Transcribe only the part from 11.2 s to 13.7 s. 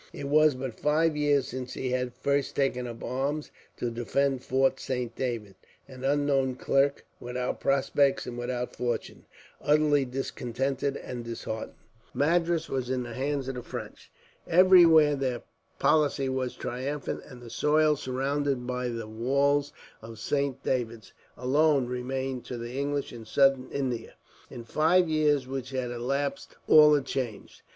disheartened. Madras was in the hands of the